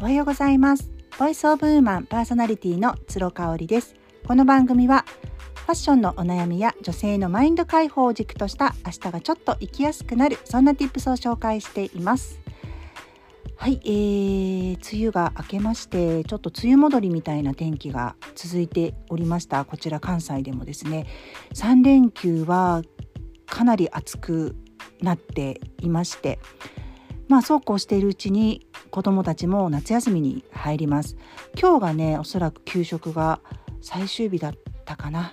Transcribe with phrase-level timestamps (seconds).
[0.00, 0.90] おはようございます。
[1.18, 3.96] ボイスオブウーマンパーソナリティの鶴香織です。
[4.26, 5.04] この番組は
[5.54, 12.40] ファッションのお悩みや女性のマインド解放を軸とした明日がちょっと生きやすくなるそんな tips を紹介しています。
[13.56, 19.66] はい、えー、梅雨が明けましてちょっと梅雨戻りみたいな天気が続いておりました。
[19.66, 21.08] こちら関西でもですね。
[21.52, 22.80] 3連休は
[23.44, 24.56] かなり暑く
[25.02, 26.38] なっていまして。
[27.28, 31.16] まあそうこうしているうちに子どもたちも夏休みに入ります。
[31.58, 33.40] 今日がねおそらく給食が
[33.80, 34.54] 最終日だっ
[34.84, 35.30] たかな。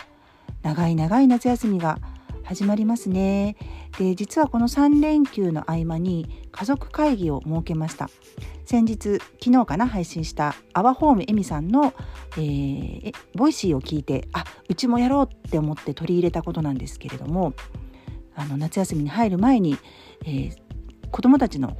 [0.61, 1.99] 長い長い夏休みが
[2.43, 3.55] 始まりますね。
[3.97, 8.09] で実はこの3連休の合間に家族会議を設けました。
[8.65, 11.93] 先日昨日かな配信した OURHOME Emi さんの、
[12.33, 17.53] えー、 Voicy を聞いてあうちもやろうって思って取り入れたことなんですけれども
[18.35, 19.77] あの夏休みに入る前に、
[20.25, 20.57] えー、
[21.11, 21.77] 子どもたちの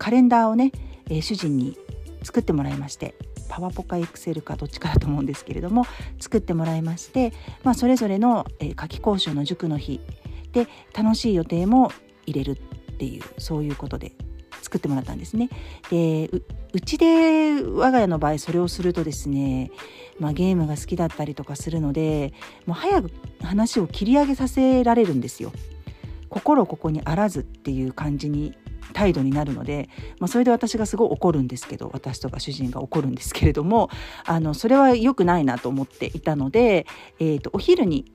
[0.00, 0.72] カレンダーをね、
[1.10, 1.76] えー、主人に
[2.22, 3.14] 作ってもらいまして
[3.48, 5.84] パワポかエクセルかどっちかだと思うんですけれども
[6.20, 7.32] 作ってもらいまして、
[7.64, 10.00] まあ、それぞれの、えー、夏季講習の塾の日
[10.52, 11.92] で楽しい予定も
[12.26, 12.58] 入れる
[12.92, 14.12] っていうそういうことで
[14.62, 15.48] 作ってもらったんですね。
[15.90, 16.30] で
[16.72, 19.72] うちで我が家の場合それをするとですね、
[20.20, 22.32] まあ、ゲームが好きだったりとかするので
[22.66, 23.10] もう早く
[23.42, 25.52] 話を切り上げさせられるんですよ。
[26.28, 28.54] 心ここにあらずっていう感じに
[28.92, 29.88] 態度になるので、
[30.18, 33.90] まあ、それで私がすごい怒るんですけど私とか主人が怒るんですけれども
[34.24, 36.86] あのそれは良くないなと思っていたので、
[37.18, 38.12] えーと、お昼に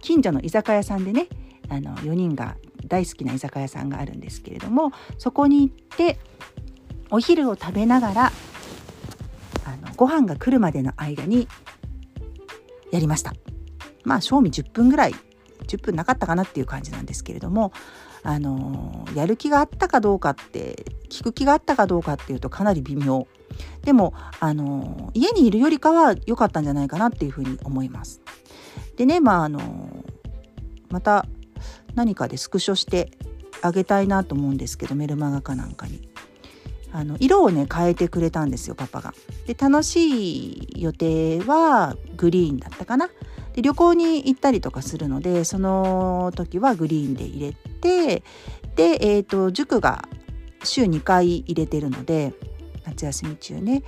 [0.00, 1.28] 近所の居酒屋さんでね
[1.68, 6.18] あの4人が大好きな居酒屋さんがあるんですけれどもそこに行って
[7.10, 8.32] お昼を食べながら
[9.64, 11.48] あのご飯が来るまでの間に
[12.90, 13.32] やりました。
[14.04, 15.14] まあ賞味10分ぐらい
[15.64, 17.72] 10分なかったかなっていう感じなんですけれども
[18.22, 23.26] あのやる気があったかどうかって聞く気があったかどうかっていうとかなり微妙
[23.82, 28.20] でもあの家にいるよりかは良かったんじゃないかなっていうふうに思います。
[28.96, 29.60] でねまああの
[30.90, 31.26] また
[31.94, 33.10] 何かでスクショして
[33.62, 36.08] あげたいなと思うんですけどメルマガかなんかに。
[36.96, 39.14] あの色をね変えてくれたんですよパパが。
[39.48, 43.10] で楽しい予定はグリーンだったかな。
[43.54, 48.22] で旅行に行ったりとかするのでその時はグリーンで入れて
[48.76, 50.08] で、えーと、塾が
[50.64, 52.32] 週2回入れてるので
[52.84, 53.82] 夏休み中ね、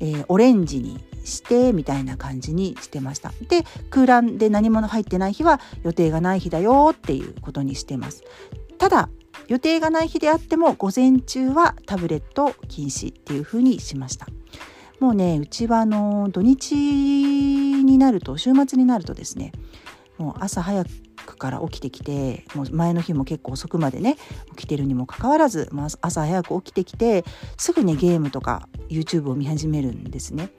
[0.00, 3.32] えー、オレンジにしてみたいな感じにしてました。
[3.48, 8.24] で空欄で何も入ってない日は予定がない日だよっていうことにしてます。
[8.78, 9.08] ただ
[9.48, 14.26] 予定がない日であっても午前中はタブレット禁止っていう風にしました。
[14.98, 19.52] もうねうちはあの土日になると週末になるとですね
[20.18, 20.84] もう朝早
[21.26, 24.16] くから起きてきてもう前の日も結構遅くまでね
[24.56, 27.24] 起きてるにもかかわらず、まあ、朝早く起きてきて
[27.56, 30.50] すぐねゲームとか YouTube を見始めるんですね。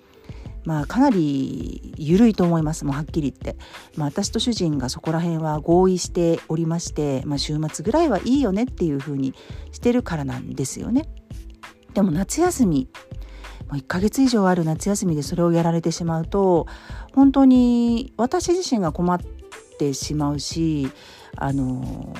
[0.65, 3.61] まあかなり緩いと思いますもうはっきり言って、
[3.97, 9.33] まあ、私と主人がそこら辺は合意しておりまして、まあ、週末ぐらいはいいよねっていう風に
[9.73, 11.09] してるからなんですよね。
[11.93, 12.87] でも夏休み
[13.75, 16.67] 1ヶ月以上ある夏休みでそれをやられてしまうと
[17.13, 19.19] 本当に私自身が困っ
[19.77, 20.89] てしまうし
[21.35, 22.15] あの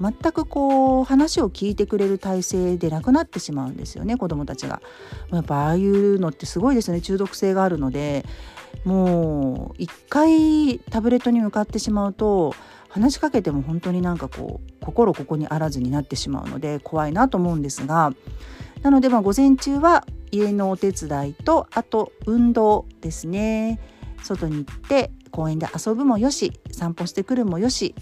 [0.00, 4.82] 全くこう話を聞いてくれる体制でなくなってしまうんですよね子どもたちが。
[5.32, 8.26] やっぱああいうのってすごいですね中毒性があるので
[8.84, 12.54] もう一回タブレットに向かってしまうと
[12.96, 18.14] 話しかけても本当になんかこう心ここにあらずになってしまうので怖いなと思うんですが
[18.80, 23.78] なのでまあ午前中は家のお手伝いとあと運動ですね。
[24.22, 27.94] 外に行って公園で遊ぶもよし散歩してくるもよし、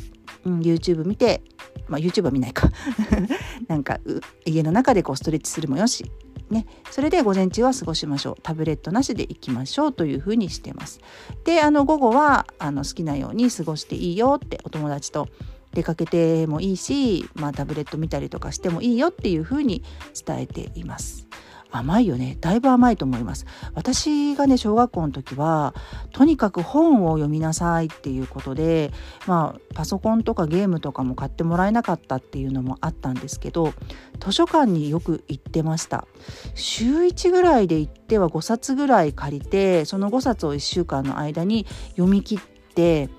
[0.45, 1.43] うん、YouTube 見て
[1.89, 2.71] まあ YouTube は見ないか。
[3.67, 3.99] なんか
[4.47, 6.09] 家の中でこうストレッチするもよし
[6.55, 11.01] ね、それで午前中は過ごしましょうタブレットなしで行きましょうというふうにしてます。
[11.45, 15.29] であの午後はあの好きなように過ごしていいよってお友達と
[15.73, 19.83] 出かけてもいいし、まあ、タブレット見たりとかしてもいいよっていうふうに
[20.25, 21.27] 伝えています。
[21.77, 22.39] 甘いよね。
[22.41, 23.47] だいぶ甘いと思います。
[23.75, 25.75] 私がね小学校の時は
[26.13, 28.93] とにかく本を読みなさいっていうことで
[29.27, 33.75] まあパソコンとかゲームとかも買ってもらえなかったっていうのもあったんですけど
[34.21, 36.07] 図書館によく行ってました。
[36.55, 41.67] 週1ぐらいで行っては5冊ぐらい借りてその5冊を1週間の間に
[41.97, 42.39] 読み切っ
[42.75, 43.11] て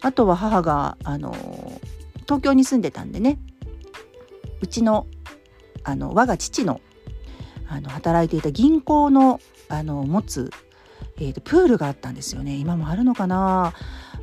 [0.00, 1.34] あとは母があの
[2.20, 3.38] 東京に住んでたんでね
[4.62, 5.06] うちの
[5.84, 6.80] あの我が父の
[7.68, 10.50] あの働いていた銀行のあの持つ、
[11.18, 13.74] えーと、プールがあったんですよね今もあるのかな？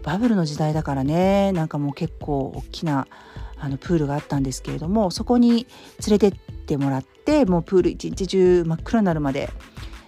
[0.03, 3.07] バブルの時代だからねなんかもう結構大きな
[3.57, 5.67] あのプールがあったんですけれどもそこに
[6.07, 9.49] 連れてってもらってもうプール一日中真っ暗になるまで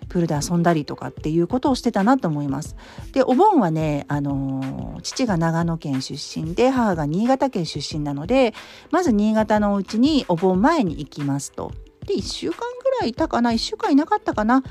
[0.09, 2.75] プールで遊んだりとかっていうことをしてたなと思います。
[3.11, 8.53] でお盆はね、あのー、父が長野県出身で母が新潟県出身なので
[8.91, 11.71] まず新潟のうちにお盆前に行きますと。
[12.07, 14.63] で1週間ぐらいいたかな1週間いなかったかな。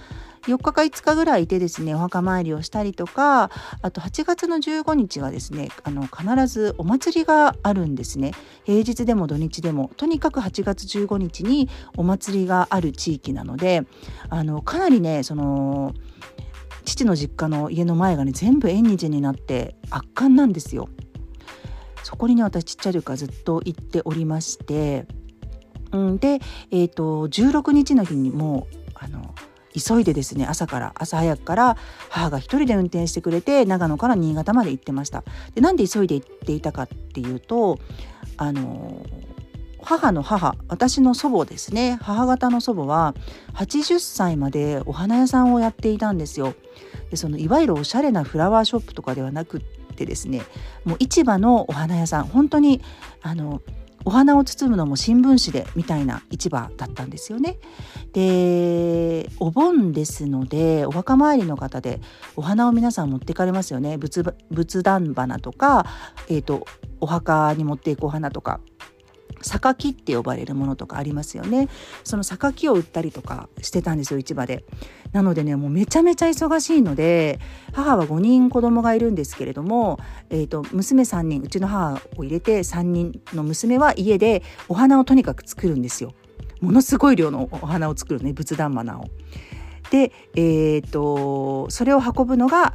[0.47, 3.51] 4日か5日ぐらいいてですねお墓参りをしたりとか
[3.83, 8.33] あと8月の15日はですねあの必ずお祭りがあるんですね。
[8.65, 9.91] 平日でも土日でも。
[9.97, 13.87] とにかく8月15日にお祭りがある地域なので
[14.31, 15.95] あのかなりねその
[16.85, 20.89] 父の実家の家の前がね全部縁日になって圧巻なんですよ。
[22.05, 25.07] そこにね私ちっちゃい時からずっと行っておりまして
[25.97, 26.41] うん、で、
[26.71, 29.35] えーと、16日の日にもうあの
[29.77, 31.77] 急いでですね朝から朝早くから
[32.09, 35.23] 母が一人で運転してくれて長野から新潟まで行ってました。
[35.55, 37.79] でなんで急いで行っていたかっていうと
[38.39, 39.05] あの
[39.83, 41.99] 母の母私の祖母ですね。
[42.01, 43.15] 母方の祖母は
[43.55, 46.55] 80歳までお花屋さんをやっていたんですよ。
[47.11, 49.61] でそのいわゆるおしゃれなフラワーショップとかではなくっ
[49.95, 50.43] てですね
[50.85, 52.83] もう市場のお花屋さん本当に
[53.23, 53.63] あの
[54.07, 57.59] お花を包むのも新聞紙でみたいな市場だったんですよね。
[58.13, 62.01] でお盆ですのでお墓参りの方で
[62.37, 65.85] お花を皆さん持ってかれますよね仏仏壇花とか、
[66.29, 66.67] えーと
[66.99, 68.61] お墓に持っていくお花とか
[69.43, 71.69] 榊って呼ばれるものとかありますよね。
[72.05, 74.65] その榊を売ったりとかしてたんですよ市場で。
[75.13, 77.39] なのでねもうめちゃめちゃ忙しいので
[77.73, 79.99] 母は5人子供がいるんですけれども、
[80.31, 86.13] えーと、娘3人うちの母を入れて3人の娘は家でお花をとにかく作るんですよ。
[86.61, 89.05] ものすごい量のお花を作るね仏壇花を。
[89.91, 92.75] で、えーと、それを運ぶのが、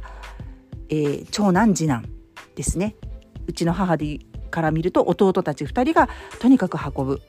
[0.88, 2.04] えー、長男次男
[2.54, 2.96] ですね。
[3.46, 4.20] うちの母で
[4.52, 6.08] から見ると弟たち2人が
[6.38, 7.22] とにかく運ぶ。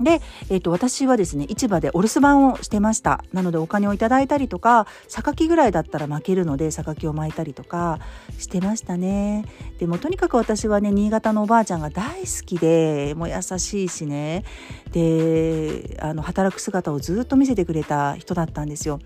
[0.00, 3.22] で、えー、と私はですね市場でお留守番をしてました。
[3.32, 8.00] なのでお金をいただいたりとか榊ぐらいだったら負けるので榊を巻いたりとか
[8.38, 9.44] してましたね。
[9.78, 14.44] でもとにかく私はね新潟のおばあちゃんが大好きでもう優しいしね。
[14.92, 18.98] であの働く姿をずっと見せてくれた人だったんですよ。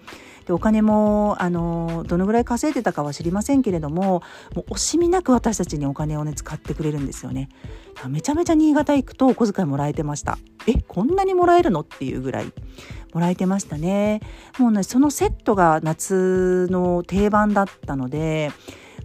[0.46, 4.22] でお金もあのどのぐらい稼いでたかは知りませんけれども
[4.54, 7.48] もう惜しみなく私たちにお金をね使ってくれるんですよね。
[8.08, 10.38] めちゃめちゃ新潟行くとお小遣いもらえてました。
[10.66, 11.80] えこんなにもらえるの？
[11.80, 12.52] っていうぐらい。
[13.12, 14.20] もらえてましたね。
[14.58, 18.52] もうねそのセットが夏の定番だったので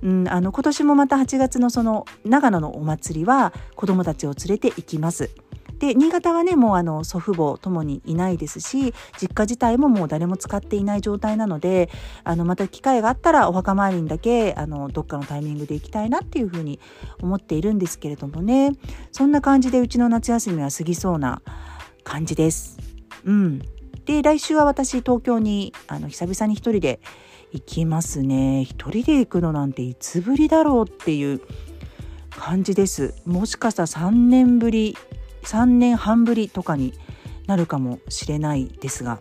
[0.03, 5.29] うん、あの今年もまた8月のその長野のお祭りは子どもたちを連れて行きます。
[5.81, 11.89] で新潟はねもうあの祖父母ともにいないですし実家自体ももう誰も使っていない状態なので
[12.23, 16.79] あのまた機会があったらお墓参りにだけあのどっかのタイミングで行きたいなっていうふうに
[17.19, 18.73] 思っているんですけれどもね。
[19.11, 21.41] そんな感じでうちの夏休みは過ぎそうな
[22.03, 22.77] 感じです。
[23.25, 23.59] うん、
[24.05, 26.99] で来週は私東京にあの久々に一人で
[27.51, 28.61] 行きますね。
[28.65, 31.41] 一人で行くのなんていつぶりだろうっていう
[32.29, 33.15] 感じです。
[33.25, 34.95] もしかしたら3年ぶり
[35.43, 36.93] 3年半ぶりとかに
[37.47, 39.19] なるかもしれないですが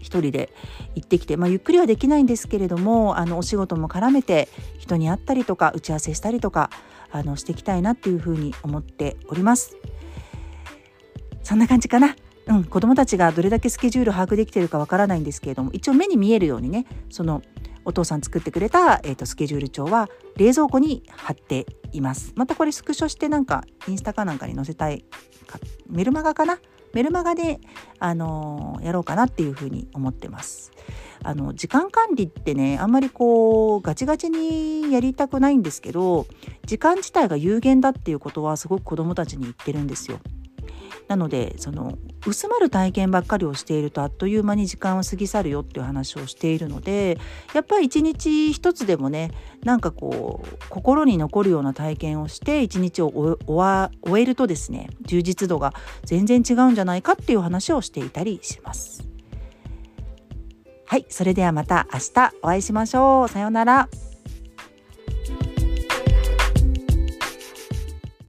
[0.00, 0.50] 一人で
[0.94, 4.48] 行ってきて、まあ、ゆっくりはできないんですけれどもあのお仕事も絡めて
[4.78, 6.70] 人に会ったりとか打ち合わせしたりとか
[7.10, 9.76] あのしていきたいなっていうふうに思っております。
[11.42, 12.16] そんな感じかな。
[12.48, 17.42] うん、子どもたちがどれだけスケジュール把握できてるかわからないんですけれども一応目に見えるようにねその
[17.86, 25.04] お父さん作ってくれた、えーと、スケジュール帳は冷蔵庫に貼っていますまたこれスクショしてなんかインスタかなんかに載せたい
[25.46, 26.58] かメルマガかな？
[26.92, 27.60] メルマガで、
[27.98, 30.72] あのー、やろうかなっていうふうに思ってます。
[31.22, 36.26] あの時間管理ってねあんまりこうガチガチにやりたくないんですけど
[36.64, 40.20] 時間自体が有限だっていうことはすごく子どもたちに言ってるんですよ。
[41.08, 41.96] なのでその
[42.26, 47.18] 薄まる体験ばっかりをしているとあっという間に時間は過ぎ去るよっていう話をしているので
[47.54, 49.30] やっぱり一日一つでもね
[49.62, 55.72] なんかこう心に残るような体験をして一日を終えるとですね充実度が
[56.04, 59.06] 全然違うんじゃないかっていう話をしていたりします。
[60.88, 63.28] はい、それではまた明日お会いしましょう。
[63.28, 63.88] さようなら。